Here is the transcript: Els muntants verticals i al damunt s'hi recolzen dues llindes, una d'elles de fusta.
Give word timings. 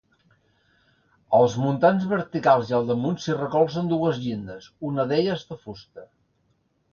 Els 1.39 1.57
muntants 1.65 2.07
verticals 2.13 2.71
i 2.71 2.75
al 2.77 2.89
damunt 2.93 3.19
s'hi 3.27 3.35
recolzen 3.37 3.93
dues 3.93 4.19
llindes, 4.25 4.71
una 4.93 5.07
d'elles 5.13 5.47
de 5.53 5.61
fusta. 5.67 6.09